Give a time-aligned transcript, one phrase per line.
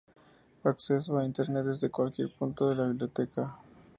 [0.63, 3.59] Acceso a Internet desde cualquier punto de la Biblioteca.